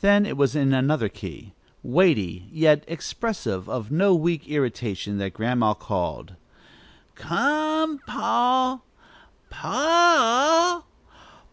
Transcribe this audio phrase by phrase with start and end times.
[0.00, 5.74] Then it was in another key, weighty, yet expressive of no weak irritation, that Grandma
[5.74, 6.36] called
[7.16, 8.80] "Come, pa!
[9.50, 11.46] pa a!